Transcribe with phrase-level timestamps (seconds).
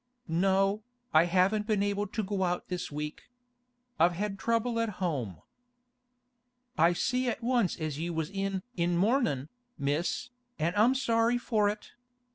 [0.27, 0.81] 'No,
[1.13, 3.25] I haven't been able to go out this week.
[3.99, 5.43] I've had trouble at home.'
[6.75, 11.69] 'I see at once as you was in in mournin', Miss, an' I'm sorry for
[11.69, 11.91] it.